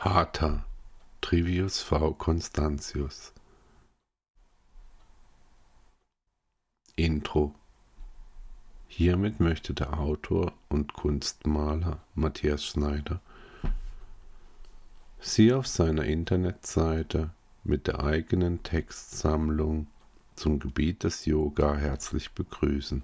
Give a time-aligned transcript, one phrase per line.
[0.00, 0.64] Hata
[1.20, 2.12] Trivius V.
[2.12, 3.32] Constantius
[6.94, 7.52] Intro
[8.86, 13.20] Hiermit möchte der Autor und Kunstmaler Matthias Schneider
[15.18, 17.30] Sie auf seiner Internetseite
[17.64, 19.88] mit der eigenen Textsammlung
[20.36, 23.02] zum Gebiet des Yoga herzlich begrüßen.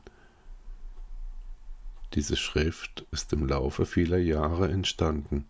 [2.14, 5.48] Diese Schrift ist im Laufe vieler Jahre entstanden.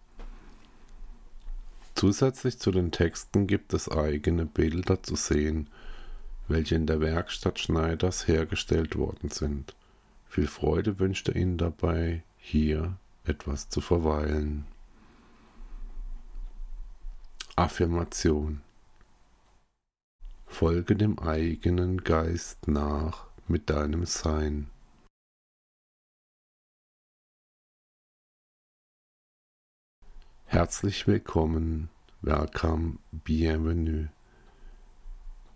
[2.04, 5.70] Zusätzlich zu den Texten gibt es eigene Bilder zu sehen,
[6.48, 9.74] welche in der Werkstatt Schneiders hergestellt worden sind.
[10.28, 14.66] Viel Freude wünscht er Ihnen dabei, hier etwas zu verweilen.
[17.56, 18.60] Affirmation
[20.44, 24.68] Folge dem eigenen Geist nach mit deinem Sein.
[30.44, 31.88] Herzlich willkommen,
[32.24, 34.08] welcome, bienvenue.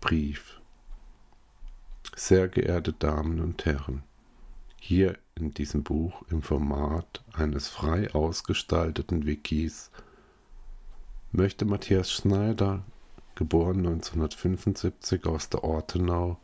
[0.01, 0.61] Brief.
[2.15, 4.03] Sehr geehrte Damen und Herren,
[4.79, 9.89] hier in diesem Buch im Format eines frei ausgestalteten Wikis
[11.31, 12.83] möchte Matthias Schneider,
[13.33, 16.37] geboren 1975 aus der Ortenau,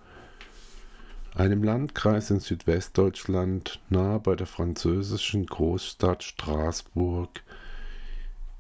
[1.35, 7.44] einem Landkreis in Südwestdeutschland nahe bei der französischen Großstadt Straßburg,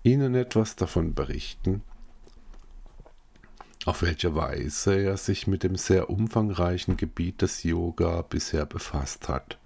[0.05, 1.81] Ihnen etwas davon berichten,
[3.85, 9.57] auf welche Weise er sich mit dem sehr umfangreichen Gebiet des Yoga bisher befasst hat.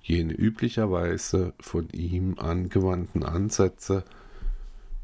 [0.00, 4.04] Jene üblicherweise von ihm angewandten Ansätze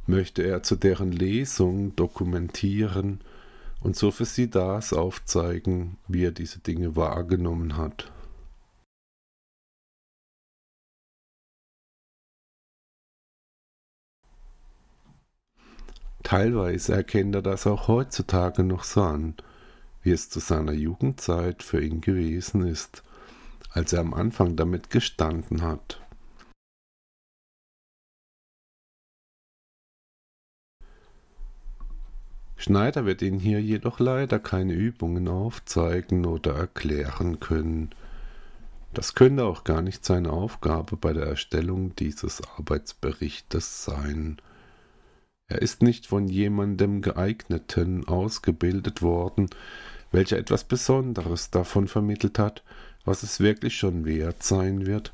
[0.06, 3.23] möchte er zu deren Lesung dokumentieren
[3.81, 8.12] und so für sie das aufzeigen, wie er diese Dinge wahrgenommen hat.
[16.33, 19.35] Teilweise erkennt er das auch heutzutage noch so an,
[20.03, 23.03] wie es zu seiner Jugendzeit für ihn gewesen ist,
[23.69, 26.01] als er am Anfang damit gestanden hat.
[32.57, 37.95] Schneider wird Ihnen hier jedoch leider keine Übungen aufzeigen oder erklären können.
[38.95, 44.39] Das könnte auch gar nicht seine Aufgabe bei der Erstellung dieses Arbeitsberichtes sein.
[45.52, 49.51] Er ist nicht von jemandem geeigneten ausgebildet worden,
[50.11, 52.63] welcher etwas Besonderes davon vermittelt hat,
[53.05, 55.12] was es wirklich schon wert sein wird,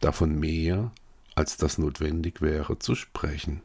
[0.00, 0.90] davon mehr,
[1.36, 3.62] als das notwendig wäre, zu sprechen.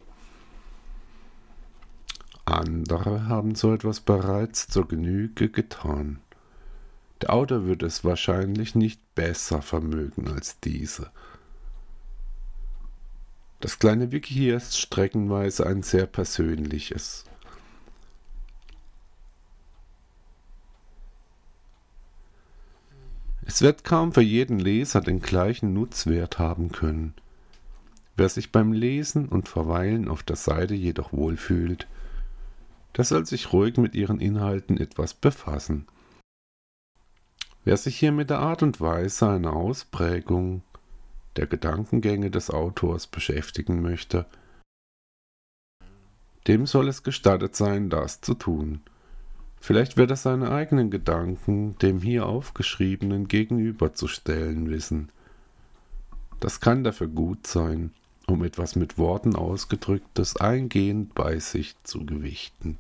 [2.46, 6.20] Andere haben so etwas bereits zur Genüge getan.
[7.24, 11.10] Der Autor würde es wahrscheinlich nicht besser vermögen als diese.
[13.62, 17.26] Das kleine Wiki hier ist streckenweise ein sehr persönliches.
[23.46, 27.14] Es wird kaum für jeden Leser den gleichen Nutzwert haben können.
[28.16, 31.88] Wer sich beim Lesen und Verweilen auf der Seite jedoch wohlfühlt,
[32.98, 35.86] der soll sich ruhig mit ihren Inhalten etwas befassen.
[37.64, 40.64] Wer sich hier mit der Art und Weise einer Ausprägung
[41.36, 44.26] der Gedankengänge des Autors beschäftigen möchte,
[46.48, 48.82] dem soll es gestattet sein, das zu tun.
[49.60, 55.10] Vielleicht wird er seine eigenen Gedanken dem hier aufgeschriebenen gegenüberzustellen wissen.
[56.40, 57.92] Das kann dafür gut sein,
[58.26, 62.80] um etwas mit Worten ausgedrücktes eingehend bei sich zu gewichten.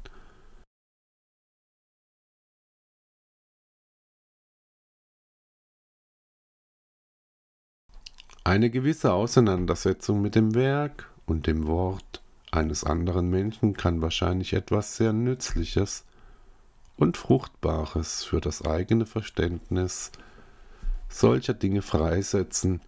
[8.43, 14.97] Eine gewisse Auseinandersetzung mit dem Werk und dem Wort eines anderen Menschen kann wahrscheinlich etwas
[14.97, 16.05] sehr Nützliches
[16.97, 20.11] und Fruchtbares für das eigene Verständnis
[21.07, 22.81] solcher Dinge freisetzen,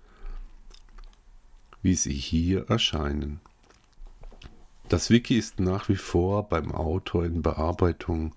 [1.84, 3.40] wie sie hier erscheinen.
[4.90, 8.34] Das Wiki ist nach wie vor beim Autor in Bearbeitung.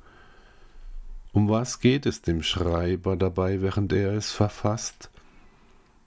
[1.32, 5.10] Um was geht es dem Schreiber dabei, während er es verfasst?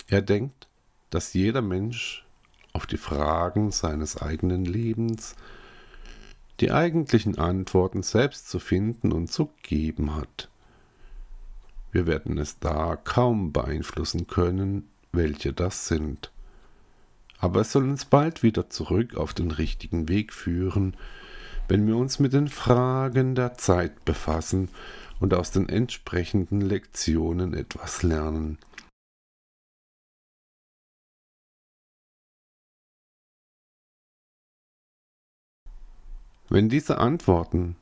[0.08, 0.69] Er denkt,
[1.10, 2.26] dass jeder Mensch
[2.74, 5.36] auf die Fragen seines eigenen Lebens
[6.60, 10.50] die eigentlichen Antworten selbst zu finden und zu geben hat.
[11.92, 16.32] Wir werden es da kaum beeinflussen können, welche das sind.
[17.40, 20.96] Aber es soll uns bald wieder zurück auf den richtigen Weg führen,
[21.68, 24.70] wenn wir uns mit den Fragen der Zeit befassen
[25.20, 28.58] und aus den entsprechenden Lektionen etwas lernen.
[36.50, 37.76] Wenn diese Antworten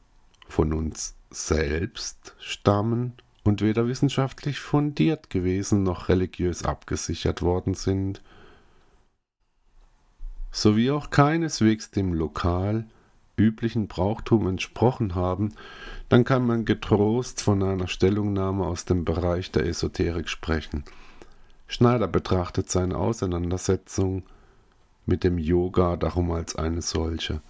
[0.50, 3.14] von uns selbst stammen
[3.46, 8.22] und weder wissenschaftlich fundiert gewesen noch religiös abgesichert worden sind,
[10.52, 12.86] sowie auch keineswegs dem lokal
[13.38, 15.54] üblichen Brauchtum entsprochen haben,
[16.10, 20.84] dann kann man getrost von einer Stellungnahme aus dem Bereich der Esoterik sprechen.
[21.68, 24.24] Schneider betrachtet seine Auseinandersetzung
[25.06, 27.42] mit dem Yoga darum als eine solche.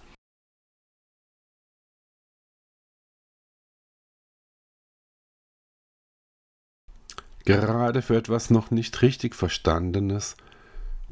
[7.48, 10.36] Gerade für etwas noch nicht richtig Verstandenes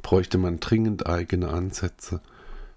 [0.03, 2.21] bräuchte man dringend eigene Ansätze,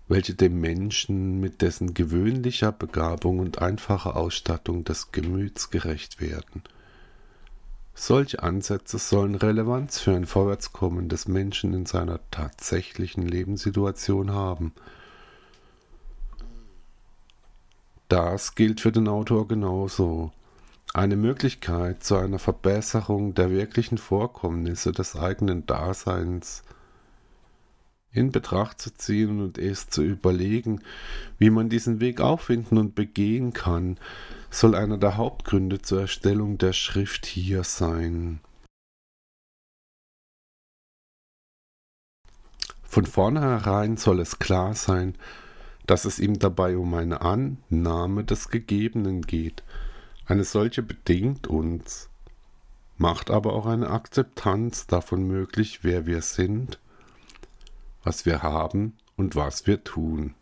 [0.08, 6.64] welche dem Menschen mit dessen gewöhnlicher Begabung und einfacher Ausstattung des Gemüts gerecht werden.
[7.94, 14.72] Solche Ansätze sollen Relevanz für ein Vorwärtskommen des Menschen in seiner tatsächlichen Lebenssituation haben.
[18.08, 20.32] Das gilt für den Autor genauso.
[20.94, 26.64] Eine Möglichkeit zu einer Verbesserung der wirklichen Vorkommnisse des eigenen Daseins
[28.12, 30.82] in Betracht zu ziehen und es zu überlegen,
[31.38, 34.00] wie man diesen Weg auffinden und begehen kann,
[34.50, 38.40] soll einer der Hauptgründe zur Erstellung der Schrift hier sein.
[42.82, 45.14] Von vornherein soll es klar sein,
[45.86, 49.64] dass es ihm dabei um eine Annahme des Gegebenen geht,
[50.30, 52.08] eine solche bedingt uns,
[52.98, 56.80] macht aber auch eine Akzeptanz davon möglich, wer wir sind,
[58.04, 60.36] was wir haben und was wir tun.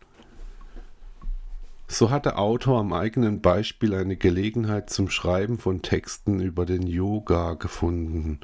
[1.87, 6.85] So hat der Autor am eigenen Beispiel eine Gelegenheit zum Schreiben von Texten über den
[6.85, 8.41] Yoga gefunden.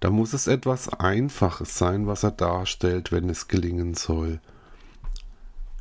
[0.00, 4.38] Da muss es etwas Einfaches sein, was er darstellt, wenn es gelingen soll.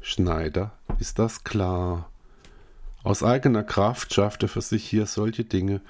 [0.02, 2.11] Schneider ist das klar.
[3.04, 5.82] Aus eigener Kraft schafft er für sich hier solche Dinge,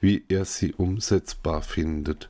[0.00, 2.28] wie er sie umsetzbar findet.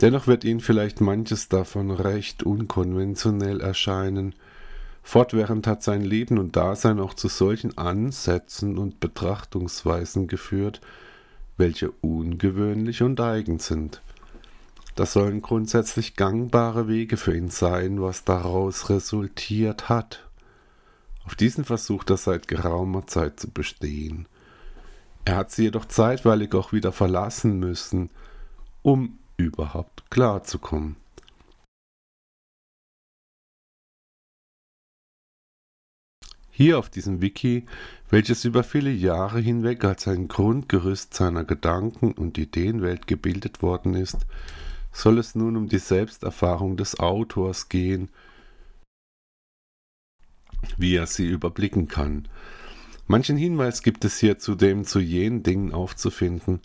[0.00, 4.34] Dennoch wird Ihnen vielleicht manches davon recht unkonventionell erscheinen.
[5.04, 10.80] Fortwährend hat sein Leben und Dasein auch zu solchen Ansätzen und Betrachtungsweisen geführt,
[11.56, 14.02] welche ungewöhnlich und eigen sind.
[14.96, 20.24] Das sollen grundsätzlich gangbare Wege für ihn sein, was daraus resultiert hat.
[21.24, 24.28] Auf diesen versucht er seit geraumer Zeit zu bestehen.
[25.24, 28.10] Er hat sie jedoch zeitweilig auch wieder verlassen müssen,
[28.82, 30.96] um überhaupt klarzukommen.
[36.50, 37.66] Hier auf diesem Wiki,
[38.10, 44.18] welches über viele Jahre hinweg als ein Grundgerüst seiner Gedanken- und Ideenwelt gebildet worden ist,
[44.92, 48.08] soll es nun um die Selbsterfahrung des Autors gehen
[50.76, 52.28] wie er sie überblicken kann.
[53.06, 56.60] Manchen Hinweis gibt es hier zudem zu jenen Dingen aufzufinden,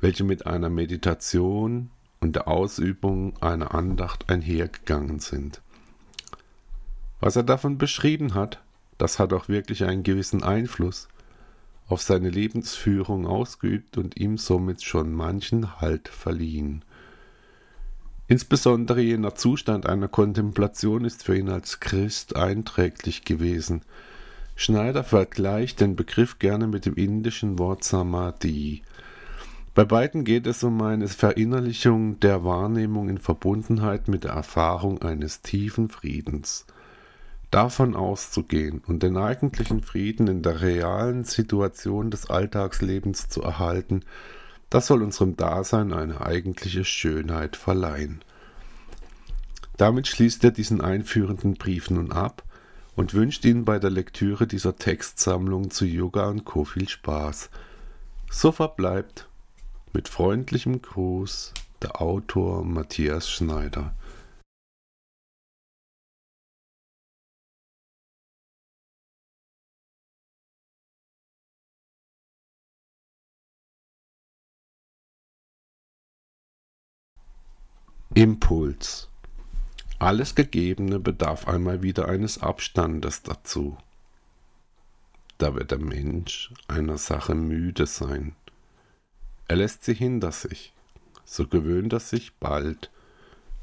[0.00, 5.60] welche mit einer Meditation und der Ausübung einer Andacht einhergegangen sind.
[7.20, 8.62] Was er davon beschrieben hat,
[8.98, 11.08] das hat auch wirklich einen gewissen Einfluss
[11.88, 16.84] auf seine Lebensführung ausgeübt und ihm somit schon manchen Halt verliehen.
[18.30, 23.82] Insbesondere jener Zustand einer Kontemplation ist für ihn als Christ einträglich gewesen.
[24.54, 28.82] Schneider vergleicht den Begriff gerne mit dem indischen Wort Samadhi.
[29.74, 35.42] Bei beiden geht es um eine Verinnerlichung der Wahrnehmung in Verbundenheit mit der Erfahrung eines
[35.42, 36.66] tiefen Friedens.
[37.50, 44.04] Davon auszugehen und den eigentlichen Frieden in der realen Situation des Alltagslebens zu erhalten,
[44.70, 48.22] das soll unserem Dasein eine eigentliche Schönheit verleihen.
[49.76, 52.44] Damit schließt er diesen einführenden Brief nun ab
[52.96, 56.64] und wünscht Ihnen bei der Lektüre dieser Textsammlung zu Yoga und Co.
[56.64, 57.50] viel Spaß.
[58.30, 59.28] So verbleibt
[59.92, 63.94] mit freundlichem Gruß der Autor Matthias Schneider.
[78.14, 79.08] Impuls.
[80.00, 83.78] Alles Gegebene bedarf einmal wieder eines Abstandes dazu.
[85.38, 88.34] Da wird der Mensch einer Sache müde sein.
[89.46, 90.72] Er lässt sie hinter sich,
[91.24, 92.90] so gewöhnt er sich bald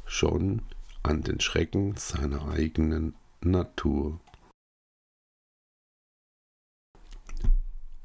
[0.06, 0.62] schon
[1.04, 4.22] an den Schrecken seiner eigenen Natur.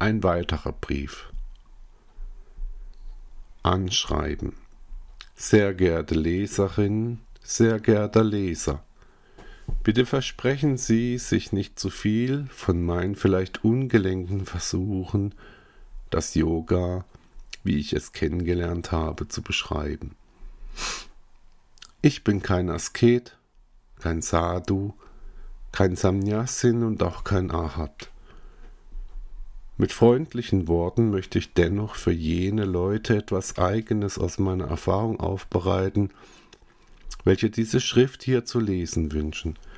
[0.00, 1.32] Ein weiterer Brief.
[3.62, 4.56] Anschreiben.
[5.44, 8.84] Sehr geehrte Leserin, sehr geehrter Leser,
[9.82, 15.34] Bitte versprechen Sie, sich nicht zu viel von meinen vielleicht ungelenken Versuchen,
[16.11, 17.04] das Yoga,
[17.64, 20.14] wie ich es kennengelernt habe, zu beschreiben.
[22.02, 23.37] Ich bin kein Asket,
[23.99, 24.94] kein Sadhu,
[25.72, 28.12] kein Samnyasin und auch kein Ahat.
[29.76, 36.11] Mit freundlichen Worten möchte ich dennoch für jene Leute etwas Eigenes aus meiner Erfahrung aufbereiten,
[37.25, 39.59] welche diese Schrift hier zu lesen wünschen–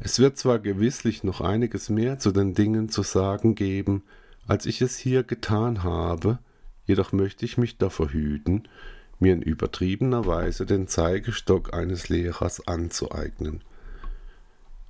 [0.00, 4.04] es wird zwar gewisslich noch einiges mehr zu den Dingen zu sagen geben,
[4.46, 6.38] als ich es hier getan habe,
[6.86, 8.68] jedoch möchte ich mich davor hüten,
[9.18, 13.62] mir in übertriebener Weise den Zeigestock eines Lehrers anzueignen.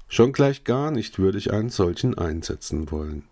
[0.08, 3.24] Schon gleich gar nicht würde ich einen solchen einsetzen wollen.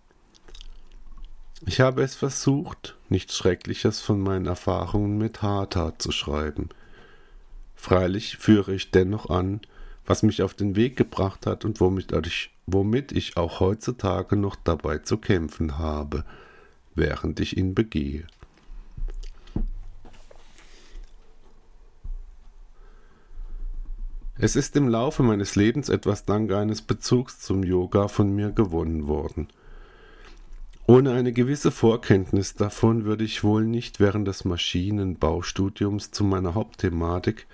[1.65, 6.69] Ich habe es versucht, nichts Schreckliches von meinen Erfahrungen mit Hatha zu schreiben.
[7.75, 9.61] Freilich führe ich dennoch an,
[10.05, 14.55] was mich auf den Weg gebracht hat und womit ich, womit ich auch heutzutage noch
[14.55, 16.23] dabei zu kämpfen habe,
[16.93, 18.25] während ich ihn begehe.
[24.39, 29.07] Es ist im Laufe meines Lebens etwas dank eines Bezugs zum Yoga von mir gewonnen
[29.07, 29.47] worden.
[30.85, 37.47] Ohne eine gewisse Vorkenntnis davon würde ich wohl nicht während des Maschinenbaustudiums zu meiner Hauptthematik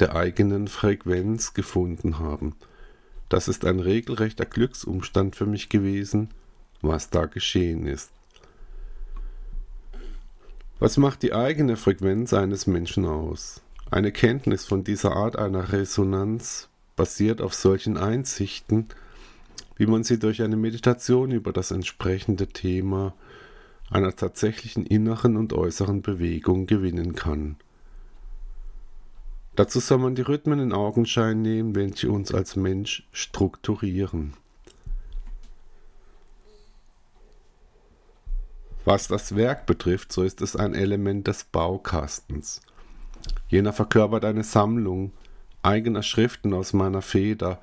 [0.00, 2.56] der eigenen Frequenz gefunden haben.
[3.28, 6.30] Das ist ein regelrechter Glücksumstand für mich gewesen,
[6.80, 8.10] was da geschehen ist.
[10.78, 13.60] Was macht die eigene Frequenz eines Menschen aus?
[13.90, 18.88] Eine Kenntnis von dieser Art einer Resonanz basiert auf solchen Einsichten,
[19.76, 23.14] wie man sie durch eine Meditation über das entsprechende Thema
[23.90, 27.56] einer tatsächlichen inneren und äußeren Bewegung gewinnen kann.
[29.56, 34.34] Dazu soll man die Rhythmen in Augenschein nehmen, welche uns als Mensch strukturieren.
[38.84, 42.60] Was das Werk betrifft, so ist es ein Element des Baukastens.
[43.48, 45.12] Jener verkörpert eine Sammlung
[45.62, 47.60] eigener Schriften aus meiner Feder,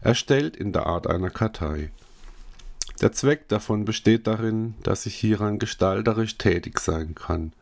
[0.00, 1.90] erstellt in der Art einer Kartei.
[3.00, 7.52] Der Zweck davon besteht darin, dass ich hieran gestalterisch tätig sein kann.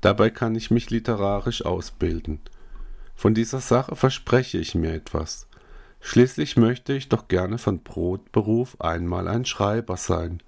[0.00, 2.40] Dabei kann ich mich literarisch ausbilden–
[3.22, 5.46] von dieser Sache verspreche ich mir etwas.
[6.00, 10.42] Schließlich möchte ich doch gerne von Brotberuf einmal ein Schreiber sein.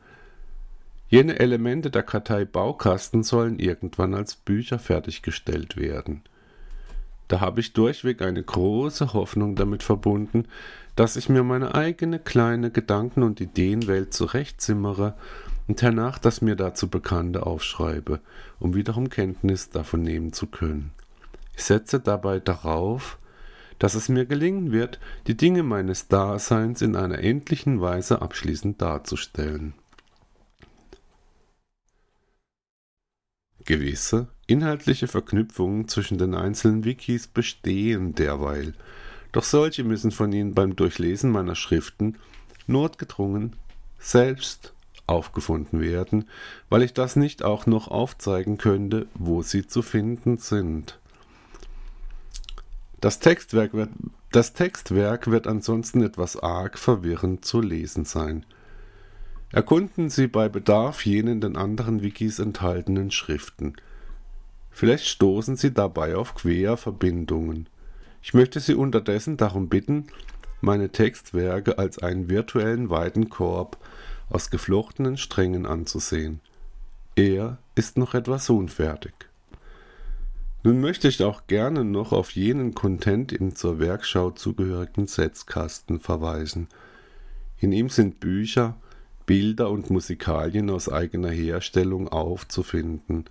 [1.08, 6.22] Jene Elemente der Kartei Baukasten sollen irgendwann als Bücher fertiggestellt werden.
[7.28, 10.46] Da habe ich durchweg eine große Hoffnung damit verbunden,
[10.96, 15.14] dass ich mir meine eigene kleine Gedanken- und Ideenwelt zurechtzimmere
[15.66, 18.20] und hernach das mir dazu Bekannte aufschreibe,
[18.60, 20.90] um wiederum Kenntnis davon nehmen zu können.
[21.56, 23.18] Ich setze dabei darauf,
[23.78, 29.74] dass es mir gelingen wird, die Dinge meines Daseins in einer endlichen Weise abschließend darzustellen.
[33.64, 38.74] Gewisse inhaltliche Verknüpfungen zwischen den einzelnen Wikis bestehen derweil,
[39.32, 42.16] doch solche müssen von Ihnen beim Durchlesen meiner Schriften
[42.66, 43.56] notgedrungen
[43.98, 44.74] selbst
[45.06, 46.28] aufgefunden werden,
[46.68, 50.98] weil ich das nicht auch noch aufzeigen könnte, wo sie zu finden sind.
[53.00, 53.90] Das Textwerk, wird,
[54.32, 58.46] das Textwerk wird ansonsten etwas arg verwirrend zu lesen sein.
[59.54, 63.74] Erkunden Sie bei Bedarf jene in den anderen Wikis enthaltenen Schriften.
[64.72, 67.68] Vielleicht stoßen Sie dabei auf Querverbindungen.
[68.20, 70.08] Ich möchte Sie unterdessen darum bitten,
[70.60, 73.76] meine Textwerke als einen virtuellen weiten Korb
[74.28, 76.40] aus geflochtenen Strängen anzusehen.
[77.14, 79.14] Er ist noch etwas unfertig.
[80.64, 86.66] Nun möchte ich auch gerne noch auf jenen Content im zur Werkschau zugehörigen Setzkasten verweisen.
[87.60, 88.74] In ihm sind Bücher,
[89.26, 93.24] Bilder und Musikalien aus eigener Herstellung aufzufinden.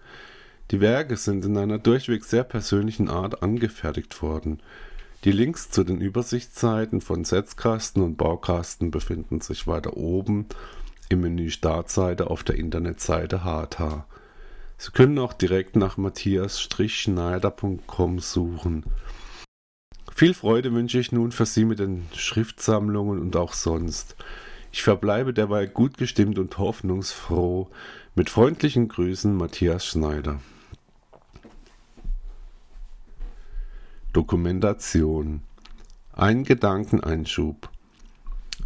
[0.72, 4.62] Die Werke sind in einer durchweg sehr persönlichen Art angefertigt worden.
[5.24, 10.48] Die Links zu den Übersichtsseiten von Setzkasten und Baukasten befinden sich weiter oben
[11.10, 14.06] im Menü Startseite auf der Internetseite HTA.
[14.78, 18.86] Sie können auch direkt nach matthias-schneider.com suchen.
[20.14, 24.16] Viel Freude wünsche ich nun für Sie mit den Schriftsammlungen und auch sonst.
[24.74, 27.70] Ich verbleibe derweil gut gestimmt und hoffnungsfroh.
[28.15, 30.39] Mit freundlichen Grüßen Matthias Schneider.
[34.13, 35.44] Dokumentation.
[36.12, 37.70] Ein Gedankeneinschub.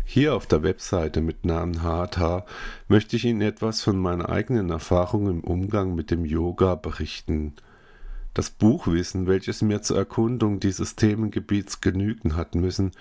[0.06, 2.46] Hier auf der Webseite mit Namen Hatha
[2.88, 7.54] möchte ich Ihnen etwas von meiner eigenen Erfahrung im Umgang mit dem Yoga berichten.
[8.38, 12.92] Das Buchwissen, welches mir zur Erkundung dieses Themengebiets genügen hat müssen,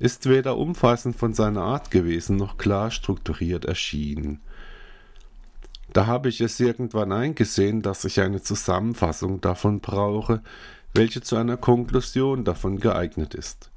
[0.00, 4.40] ist weder umfassend von seiner Art gewesen noch klar strukturiert erschienen.
[5.92, 10.42] Da habe ich es irgendwann eingesehen, dass ich eine Zusammenfassung davon brauche,
[10.92, 13.70] welche zu einer Konklusion davon geeignet ist.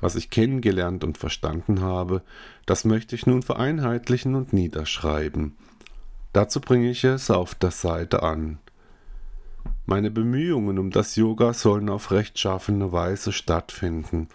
[0.00, 2.22] Was ich kennengelernt und verstanden habe,
[2.64, 5.56] das möchte ich nun vereinheitlichen und niederschreiben.
[6.32, 8.60] Dazu bringe ich es auf der Seite an.
[9.86, 14.28] Meine Bemühungen um das Yoga sollen auf rechtschaffene Weise stattfinden.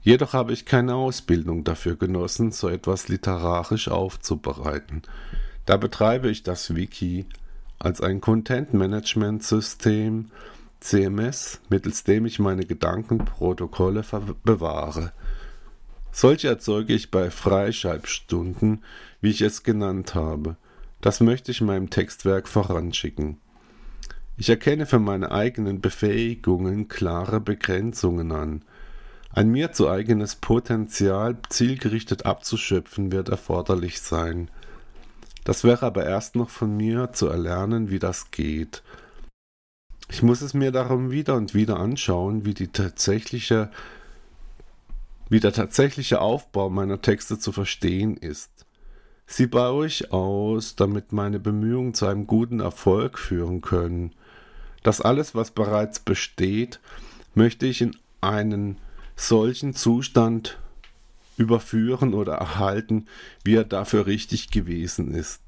[0.00, 5.02] Jedoch habe ich keine Ausbildung dafür genossen, so etwas literarisch aufzubereiten.
[5.66, 7.26] Da betreibe ich das Wiki
[7.80, 10.30] als ein Content-Management-System
[10.78, 14.04] CMS, mittels dem ich meine Gedankenprotokolle
[14.44, 15.12] bewahre.
[16.12, 18.84] Solche erzeuge ich bei Freischreibstunden,
[19.20, 20.56] wie ich es genannt habe.
[21.00, 23.40] Das möchte ich meinem Textwerk voranschicken.
[24.36, 28.62] Ich erkenne für meine eigenen Befähigungen klare Begrenzungen an.
[29.30, 34.50] Ein mir zu eigenes Potenzial zielgerichtet abzuschöpfen wird erforderlich sein.
[35.44, 38.82] Das wäre aber erst noch von mir zu erlernen, wie das geht.
[40.10, 43.70] Ich muss es mir darum wieder und wieder anschauen, wie tatsächliche
[45.28, 48.66] wie der tatsächliche Aufbau meiner Texte zu verstehen ist.
[49.26, 54.14] Sie baue ich aus, damit meine Bemühungen zu einem guten Erfolg führen können.
[54.84, 56.78] Das alles, was bereits besteht,
[57.34, 58.76] möchte ich in einen
[59.16, 60.58] solchen Zustand
[61.36, 63.06] überführen oder erhalten,
[63.42, 65.40] wie er dafür richtig gewesen ist.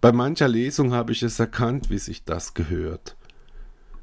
[0.00, 3.16] Bei mancher Lesung habe ich es erkannt, wie sich das gehört.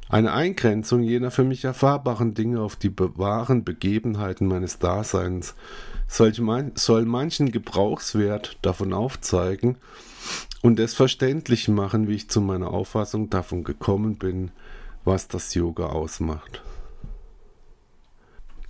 [0.09, 5.55] Eine Eingrenzung jener für mich erfahrbaren Dinge auf die wahren Begebenheiten meines Daseins
[6.09, 9.77] soll manchen Gebrauchswert davon aufzeigen
[10.61, 14.51] und es verständlich machen, wie ich zu meiner Auffassung davon gekommen bin,
[15.05, 16.63] was das Yoga ausmacht.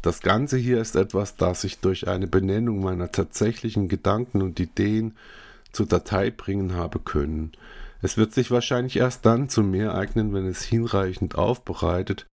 [0.01, 5.17] Das Ganze hier ist etwas, das ich durch eine Benennung meiner tatsächlichen Gedanken und Ideen
[5.71, 7.51] zur Datei bringen habe können.
[8.01, 12.27] Es wird sich wahrscheinlich erst dann zu mehr eignen, wenn es hinreichend aufbereitet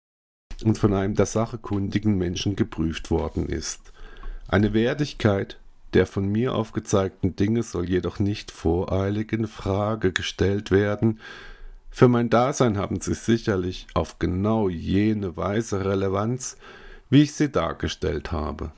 [0.65, 3.93] und von einem der Sache kundigen Menschen geprüft worden ist.
[4.49, 5.57] Eine Wertigkeit
[5.93, 11.19] der von mir aufgezeigten Dinge soll jedoch nicht voreilig in Frage gestellt werden.
[11.89, 16.57] Für mein Dasein haben sie sicherlich auf genau jene Weise Relevanz,
[17.09, 18.71] wie ich sie dargestellt habe.